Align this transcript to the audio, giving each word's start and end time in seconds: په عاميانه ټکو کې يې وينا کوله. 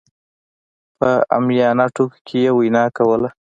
په 0.97 1.09
عاميانه 1.33 1.85
ټکو 1.95 2.17
کې 2.27 2.37
يې 2.43 2.51
وينا 2.57 2.85
کوله. 2.97 3.29